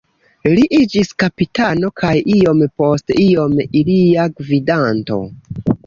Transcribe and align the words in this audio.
Li 0.53 0.61
iĝis 0.77 1.11
kapitano 1.23 1.93
kaj 2.03 2.15
iom 2.39 2.65
post 2.83 3.17
iom 3.29 3.57
ilia 3.67 4.29
gvidanto. 4.43 5.25